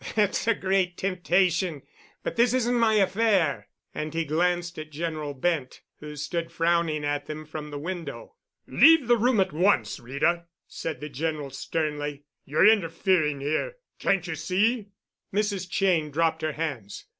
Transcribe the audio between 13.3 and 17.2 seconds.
here. Can't you see——?" Mrs. Cheyne dropped her hands.